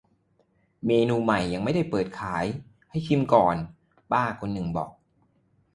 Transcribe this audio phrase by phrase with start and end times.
[0.85, 2.45] "เมนูใหม่ ยังไม่ได้เปิดขาย
[2.89, 3.55] ให้ชิมก่อน"
[4.11, 4.91] ป้าคนนึงบอก